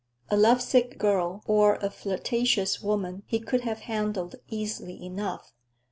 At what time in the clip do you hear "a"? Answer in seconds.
0.31-0.35, 1.75-1.91